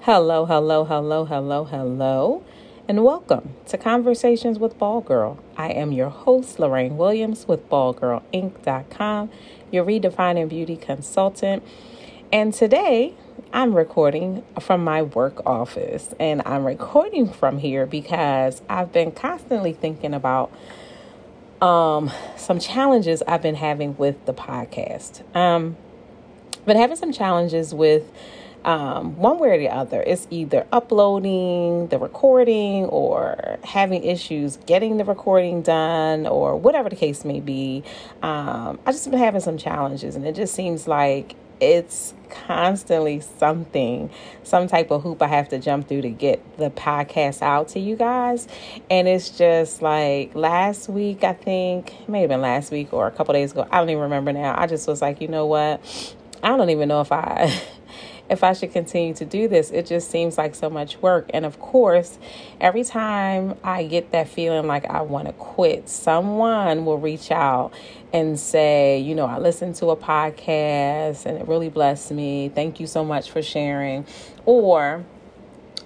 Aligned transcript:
Hello, 0.00 0.46
hello, 0.46 0.84
hello, 0.84 1.24
hello, 1.24 1.64
hello, 1.64 2.42
and 2.88 3.04
welcome 3.04 3.54
to 3.66 3.78
Conversations 3.78 4.58
with 4.58 4.76
Ball 4.78 5.00
Girl. 5.00 5.38
I 5.56 5.68
am 5.68 5.92
your 5.92 6.08
host, 6.08 6.58
Lorraine 6.58 6.96
Williams 6.96 7.46
with 7.46 7.70
BallGirlInc.com, 7.70 9.30
your 9.70 9.84
redefining 9.84 10.48
beauty 10.48 10.76
consultant. 10.76 11.62
And 12.32 12.52
today 12.52 13.14
I'm 13.52 13.74
recording 13.74 14.42
from 14.60 14.82
my 14.82 15.02
work 15.02 15.40
office, 15.46 16.14
and 16.18 16.42
I'm 16.44 16.64
recording 16.64 17.28
from 17.28 17.58
here 17.58 17.86
because 17.86 18.60
I've 18.68 18.92
been 18.92 19.12
constantly 19.12 19.72
thinking 19.72 20.14
about 20.14 20.50
um, 21.60 22.10
some 22.36 22.58
challenges 22.58 23.22
I've 23.26 23.42
been 23.42 23.54
having 23.54 23.96
with 23.96 24.24
the 24.26 24.34
podcast. 24.34 25.22
Um, 25.36 25.76
been 26.66 26.76
having 26.76 26.96
some 26.96 27.12
challenges 27.12 27.74
with 27.74 28.10
um, 28.64 29.16
one 29.16 29.38
way 29.38 29.50
or 29.50 29.58
the 29.58 29.68
other. 29.68 30.02
It's 30.02 30.26
either 30.30 30.66
uploading 30.72 31.88
the 31.88 31.98
recording 31.98 32.86
or 32.86 33.58
having 33.62 34.04
issues 34.04 34.56
getting 34.66 34.96
the 34.96 35.04
recording 35.04 35.62
done 35.62 36.26
or 36.26 36.56
whatever 36.56 36.88
the 36.88 36.96
case 36.96 37.24
may 37.24 37.40
be. 37.40 37.84
Um, 38.22 38.78
I 38.86 38.92
just 38.92 39.10
been 39.10 39.18
having 39.18 39.40
some 39.40 39.58
challenges, 39.58 40.16
and 40.16 40.26
it 40.26 40.34
just 40.34 40.54
seems 40.54 40.88
like 40.88 41.36
it's 41.60 42.14
constantly 42.30 43.20
something, 43.20 44.10
some 44.42 44.66
type 44.66 44.90
of 44.90 45.02
hoop 45.02 45.22
I 45.22 45.28
have 45.28 45.48
to 45.50 45.58
jump 45.58 45.88
through 45.88 46.02
to 46.02 46.10
get 46.10 46.58
the 46.58 46.70
podcast 46.70 47.42
out 47.42 47.68
to 47.68 47.80
you 47.80 47.96
guys. 47.96 48.48
And 48.90 49.06
it's 49.08 49.30
just 49.30 49.82
like 49.82 50.34
last 50.34 50.88
week, 50.88 51.24
I 51.24 51.32
think, 51.32 52.00
it 52.00 52.08
may 52.08 52.20
have 52.20 52.30
been 52.30 52.40
last 52.40 52.72
week 52.72 52.92
or 52.92 53.06
a 53.06 53.10
couple 53.10 53.34
days 53.34 53.52
ago. 53.52 53.66
I 53.70 53.78
don't 53.78 53.90
even 53.90 54.02
remember 54.02 54.32
now. 54.32 54.54
I 54.58 54.66
just 54.66 54.86
was 54.88 55.00
like, 55.00 55.20
you 55.20 55.28
know 55.28 55.46
what? 55.46 56.14
I 56.42 56.56
don't 56.56 56.70
even 56.70 56.88
know 56.88 57.00
if 57.00 57.12
I 57.12 57.62
if 58.34 58.44
I 58.44 58.52
should 58.52 58.72
continue 58.72 59.14
to 59.14 59.24
do 59.24 59.48
this. 59.48 59.70
It 59.70 59.86
just 59.86 60.10
seems 60.10 60.36
like 60.36 60.54
so 60.54 60.68
much 60.68 61.00
work. 61.00 61.30
And 61.32 61.46
of 61.46 61.58
course, 61.58 62.18
every 62.60 62.84
time 62.84 63.56
I 63.64 63.84
get 63.84 64.10
that 64.10 64.28
feeling 64.28 64.66
like 64.66 64.84
I 64.84 65.00
want 65.00 65.28
to 65.28 65.32
quit, 65.32 65.88
someone 65.88 66.84
will 66.84 66.98
reach 66.98 67.30
out 67.30 67.72
and 68.12 68.38
say, 68.38 68.98
you 68.98 69.14
know, 69.14 69.24
I 69.24 69.38
listened 69.38 69.76
to 69.76 69.86
a 69.86 69.96
podcast 69.96 71.24
and 71.24 71.38
it 71.38 71.48
really 71.48 71.70
blessed 71.70 72.10
me. 72.10 72.50
Thank 72.50 72.80
you 72.80 72.86
so 72.86 73.04
much 73.04 73.30
for 73.30 73.40
sharing. 73.40 74.04
Or, 74.44 75.04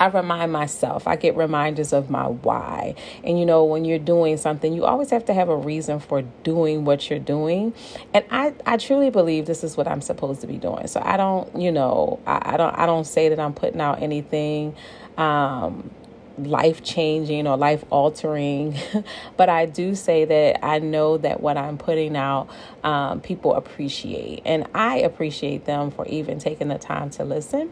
I 0.00 0.06
remind 0.06 0.50
myself, 0.50 1.06
I 1.06 1.16
get 1.16 1.36
reminders 1.36 1.92
of 1.92 2.08
my 2.08 2.24
why. 2.24 2.94
And 3.22 3.38
you 3.38 3.44
know, 3.44 3.64
when 3.64 3.84
you're 3.84 3.98
doing 3.98 4.38
something, 4.38 4.72
you 4.72 4.86
always 4.86 5.10
have 5.10 5.26
to 5.26 5.34
have 5.34 5.50
a 5.50 5.56
reason 5.56 6.00
for 6.00 6.22
doing 6.42 6.86
what 6.86 7.10
you're 7.10 7.18
doing. 7.18 7.74
And 8.14 8.24
I, 8.30 8.54
I 8.64 8.78
truly 8.78 9.10
believe 9.10 9.44
this 9.44 9.62
is 9.62 9.76
what 9.76 9.86
I'm 9.86 10.00
supposed 10.00 10.40
to 10.40 10.46
be 10.46 10.56
doing. 10.56 10.86
So 10.86 11.02
I 11.04 11.18
don't, 11.18 11.54
you 11.54 11.70
know, 11.70 12.18
I, 12.26 12.54
I 12.54 12.56
don't 12.56 12.76
I 12.78 12.86
don't 12.86 13.04
say 13.04 13.28
that 13.28 13.38
I'm 13.38 13.52
putting 13.52 13.80
out 13.80 14.02
anything 14.02 14.74
um 15.18 15.90
life 16.38 16.82
changing 16.82 17.46
or 17.46 17.58
life 17.58 17.84
altering, 17.90 18.74
but 19.36 19.50
I 19.50 19.66
do 19.66 19.94
say 19.94 20.24
that 20.24 20.64
I 20.64 20.78
know 20.78 21.18
that 21.18 21.42
what 21.42 21.58
I'm 21.58 21.76
putting 21.76 22.16
out, 22.16 22.48
um, 22.82 23.20
people 23.20 23.54
appreciate, 23.54 24.40
and 24.46 24.66
I 24.74 25.00
appreciate 25.00 25.66
them 25.66 25.90
for 25.90 26.06
even 26.06 26.38
taking 26.38 26.68
the 26.68 26.78
time 26.78 27.10
to 27.10 27.24
listen 27.24 27.70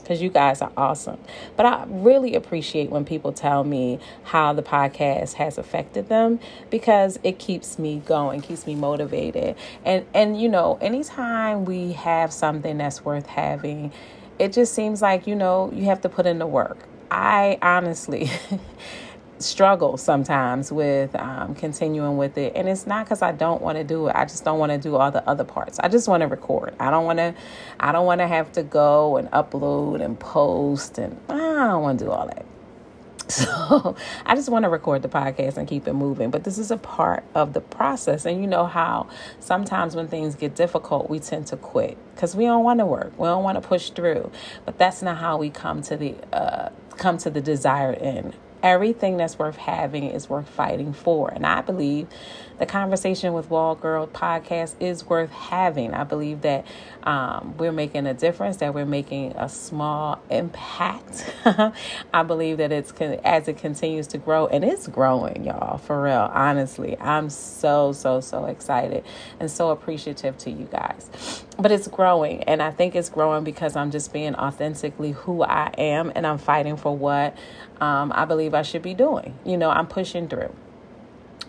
because 0.00 0.22
you 0.22 0.30
guys 0.30 0.62
are 0.62 0.72
awesome. 0.76 1.18
But 1.56 1.66
I 1.66 1.84
really 1.88 2.34
appreciate 2.34 2.90
when 2.90 3.04
people 3.04 3.32
tell 3.32 3.64
me 3.64 3.98
how 4.24 4.52
the 4.52 4.62
podcast 4.62 5.34
has 5.34 5.58
affected 5.58 6.08
them 6.08 6.40
because 6.70 7.18
it 7.22 7.38
keeps 7.38 7.78
me 7.78 8.02
going, 8.04 8.40
keeps 8.40 8.66
me 8.66 8.74
motivated. 8.74 9.56
And 9.84 10.06
and 10.14 10.40
you 10.40 10.48
know, 10.48 10.78
anytime 10.80 11.64
we 11.64 11.92
have 11.92 12.32
something 12.32 12.78
that's 12.78 13.04
worth 13.04 13.26
having, 13.26 13.92
it 14.38 14.52
just 14.52 14.74
seems 14.74 15.02
like, 15.02 15.26
you 15.26 15.34
know, 15.34 15.70
you 15.74 15.84
have 15.86 16.00
to 16.02 16.08
put 16.08 16.26
in 16.26 16.38
the 16.38 16.46
work. 16.46 16.78
I 17.10 17.58
honestly 17.62 18.30
struggle 19.38 19.96
sometimes 19.96 20.72
with 20.72 21.14
um, 21.16 21.54
continuing 21.54 22.16
with 22.16 22.38
it 22.38 22.52
and 22.56 22.68
it's 22.68 22.86
not 22.86 23.04
because 23.04 23.22
i 23.22 23.32
don't 23.32 23.62
want 23.62 23.76
to 23.76 23.84
do 23.84 24.08
it 24.08 24.16
i 24.16 24.24
just 24.24 24.44
don't 24.44 24.58
want 24.58 24.72
to 24.72 24.78
do 24.78 24.96
all 24.96 25.10
the 25.10 25.26
other 25.28 25.44
parts 25.44 25.78
i 25.80 25.88
just 25.88 26.08
want 26.08 26.20
to 26.20 26.26
record 26.26 26.74
i 26.80 26.90
don't 26.90 27.04
want 27.04 27.18
to 27.18 27.34
i 27.80 27.92
don't 27.92 28.06
want 28.06 28.20
to 28.20 28.26
have 28.26 28.50
to 28.52 28.62
go 28.62 29.16
and 29.16 29.30
upload 29.30 30.02
and 30.02 30.18
post 30.18 30.98
and 30.98 31.18
i 31.28 31.36
don't 31.36 31.82
want 31.82 31.98
to 31.98 32.04
do 32.04 32.10
all 32.10 32.26
that 32.26 32.46
so 33.28 33.96
I 34.24 34.36
just 34.36 34.48
want 34.48 34.62
to 34.64 34.68
record 34.68 35.02
the 35.02 35.08
podcast 35.08 35.56
and 35.56 35.66
keep 35.66 35.88
it 35.88 35.94
moving. 35.94 36.30
But 36.30 36.44
this 36.44 36.58
is 36.58 36.70
a 36.70 36.76
part 36.76 37.24
of 37.34 37.54
the 37.54 37.60
process. 37.60 38.24
And 38.24 38.40
you 38.40 38.46
know 38.46 38.66
how 38.66 39.08
sometimes 39.40 39.96
when 39.96 40.06
things 40.06 40.36
get 40.36 40.54
difficult, 40.54 41.10
we 41.10 41.18
tend 41.18 41.48
to 41.48 41.56
quit 41.56 41.98
because 42.14 42.36
we 42.36 42.44
don't 42.44 42.62
want 42.62 42.78
to 42.78 42.86
work. 42.86 43.18
We 43.18 43.26
don't 43.26 43.42
want 43.42 43.60
to 43.60 43.66
push 43.66 43.90
through. 43.90 44.30
But 44.64 44.78
that's 44.78 45.02
not 45.02 45.16
how 45.16 45.38
we 45.38 45.50
come 45.50 45.82
to 45.82 45.96
the 45.96 46.14
uh, 46.32 46.68
come 46.98 47.18
to 47.18 47.30
the 47.30 47.40
desired 47.40 47.98
end 47.98 48.36
everything 48.62 49.16
that's 49.16 49.38
worth 49.38 49.56
having 49.56 50.04
is 50.04 50.28
worth 50.28 50.48
fighting 50.48 50.92
for. 50.92 51.30
And 51.30 51.46
I 51.46 51.60
believe 51.60 52.08
the 52.58 52.66
conversation 52.66 53.34
with 53.34 53.50
Ball 53.50 53.74
Girl 53.74 54.06
podcast 54.06 54.76
is 54.80 55.04
worth 55.04 55.30
having. 55.30 55.92
I 55.92 56.04
believe 56.04 56.40
that 56.42 56.66
um, 57.02 57.54
we're 57.58 57.72
making 57.72 58.06
a 58.06 58.14
difference, 58.14 58.56
that 58.58 58.72
we're 58.72 58.86
making 58.86 59.32
a 59.36 59.48
small 59.48 60.20
impact. 60.30 61.30
I 62.14 62.22
believe 62.22 62.56
that 62.58 62.72
it's 62.72 62.92
as 63.24 63.48
it 63.48 63.58
continues 63.58 64.06
to 64.08 64.18
grow, 64.18 64.46
and 64.46 64.64
it's 64.64 64.88
growing, 64.88 65.44
y'all, 65.44 65.78
for 65.78 66.02
real. 66.02 66.30
Honestly, 66.32 66.98
I'm 66.98 67.28
so, 67.28 67.92
so, 67.92 68.20
so 68.20 68.46
excited 68.46 69.04
and 69.38 69.50
so 69.50 69.70
appreciative 69.70 70.38
to 70.38 70.50
you 70.50 70.64
guys. 70.64 71.44
But 71.58 71.72
it's 71.72 71.88
growing, 71.88 72.42
and 72.44 72.62
I 72.62 72.70
think 72.70 72.94
it's 72.96 73.10
growing 73.10 73.44
because 73.44 73.76
I'm 73.76 73.90
just 73.90 74.12
being 74.12 74.34
authentically 74.34 75.12
who 75.12 75.42
I 75.42 75.72
am, 75.76 76.10
and 76.14 76.26
I'm 76.26 76.38
fighting 76.38 76.76
for 76.76 76.96
what 76.96 77.36
um, 77.80 78.12
I 78.14 78.24
believe 78.24 78.54
I 78.54 78.62
should 78.62 78.82
be 78.82 78.94
doing. 78.94 79.38
You 79.44 79.56
know, 79.56 79.70
I'm 79.70 79.86
pushing 79.86 80.28
through. 80.28 80.54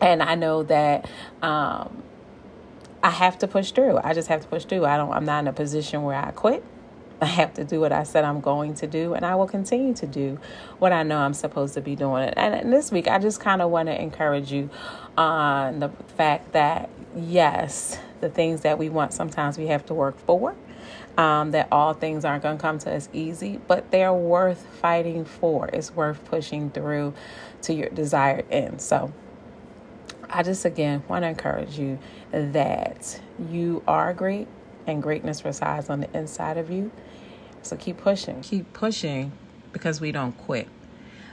And 0.00 0.22
I 0.22 0.34
know 0.34 0.62
that 0.64 1.08
um, 1.42 2.02
I 3.02 3.10
have 3.10 3.38
to 3.38 3.48
push 3.48 3.72
through. 3.72 3.98
I 4.02 4.14
just 4.14 4.28
have 4.28 4.40
to 4.42 4.48
push 4.48 4.64
through. 4.64 4.84
I 4.84 4.96
don't 4.96 5.12
I'm 5.12 5.24
not 5.24 5.40
in 5.40 5.48
a 5.48 5.52
position 5.52 6.02
where 6.02 6.16
I 6.16 6.30
quit. 6.30 6.64
I 7.20 7.26
have 7.26 7.54
to 7.54 7.64
do 7.64 7.80
what 7.80 7.92
I 7.92 8.02
said 8.02 8.24
I'm 8.24 8.40
going 8.40 8.74
to 8.74 8.86
do, 8.86 9.14
and 9.14 9.24
I 9.24 9.34
will 9.36 9.46
continue 9.46 9.94
to 9.94 10.06
do 10.06 10.38
what 10.78 10.92
I 10.92 11.04
know 11.04 11.18
I'm 11.18 11.32
supposed 11.32 11.74
to 11.74 11.80
be 11.80 11.96
doing. 11.96 12.24
And, 12.24 12.54
and 12.54 12.72
this 12.72 12.90
week, 12.90 13.08
I 13.08 13.18
just 13.18 13.40
kind 13.40 13.62
of 13.62 13.70
want 13.70 13.88
to 13.88 13.98
encourage 13.98 14.52
you 14.52 14.68
on 15.16 15.78
the 15.78 15.90
fact 16.16 16.52
that, 16.52 16.90
yes, 17.16 17.98
the 18.20 18.28
things 18.28 18.62
that 18.62 18.78
we 18.78 18.88
want, 18.88 19.12
sometimes 19.12 19.56
we 19.56 19.68
have 19.68 19.86
to 19.86 19.94
work 19.94 20.18
for 20.18 20.54
um, 21.16 21.52
that 21.52 21.68
all 21.70 21.94
things 21.94 22.24
aren't 22.24 22.42
going 22.42 22.56
to 22.56 22.62
come 22.62 22.78
to 22.80 22.94
us 22.94 23.08
easy, 23.12 23.60
but 23.66 23.90
they're 23.90 24.12
worth 24.12 24.64
fighting 24.80 25.24
for. 25.24 25.68
It's 25.68 25.94
worth 25.94 26.24
pushing 26.24 26.70
through 26.70 27.14
to 27.62 27.74
your 27.74 27.88
desired 27.88 28.46
end. 28.50 28.80
So, 28.80 29.12
I 30.28 30.42
just 30.42 30.64
again 30.64 31.02
want 31.08 31.22
to 31.22 31.28
encourage 31.28 31.78
you 31.78 31.98
that 32.32 33.20
you 33.50 33.82
are 33.86 34.12
great 34.12 34.48
and 34.86 35.02
greatness 35.02 35.44
resides 35.44 35.88
on 35.88 36.00
the 36.00 36.16
inside 36.16 36.56
of 36.56 36.70
you. 36.70 36.90
So, 37.62 37.76
keep 37.76 37.98
pushing. 37.98 38.40
Keep 38.42 38.72
pushing 38.72 39.32
because 39.72 40.00
we 40.00 40.12
don't 40.12 40.36
quit. 40.38 40.68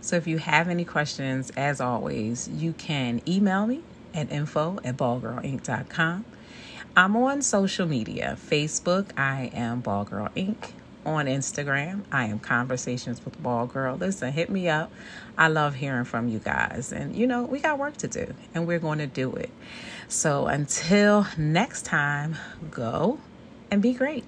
So, 0.00 0.16
if 0.16 0.26
you 0.26 0.38
have 0.38 0.68
any 0.68 0.84
questions, 0.84 1.50
as 1.56 1.80
always, 1.80 2.48
you 2.48 2.72
can 2.72 3.20
email 3.28 3.66
me 3.66 3.82
at 4.14 4.30
info 4.32 4.78
at 4.84 4.96
ballgirlinc.com. 4.96 6.24
I'm 6.98 7.14
on 7.14 7.42
social 7.42 7.86
media 7.86 8.38
Facebook, 8.40 9.10
I 9.18 9.50
am 9.52 9.80
Ball 9.80 10.04
Girl 10.04 10.30
Inc. 10.34 10.70
On 11.04 11.26
Instagram, 11.26 12.04
I 12.10 12.24
am 12.24 12.38
Conversations 12.38 13.22
with 13.22 13.40
Ball 13.42 13.66
Girl. 13.66 13.96
Listen, 13.96 14.32
hit 14.32 14.48
me 14.48 14.70
up. 14.70 14.90
I 15.36 15.48
love 15.48 15.74
hearing 15.74 16.06
from 16.06 16.28
you 16.28 16.38
guys. 16.38 16.92
And, 16.92 17.14
you 17.14 17.26
know, 17.26 17.42
we 17.42 17.60
got 17.60 17.78
work 17.78 17.98
to 17.98 18.08
do, 18.08 18.32
and 18.54 18.66
we're 18.66 18.78
going 18.78 18.98
to 18.98 19.06
do 19.06 19.30
it. 19.34 19.50
So 20.08 20.46
until 20.46 21.26
next 21.36 21.84
time, 21.84 22.38
go 22.70 23.20
and 23.70 23.82
be 23.82 23.92
great. 23.92 24.24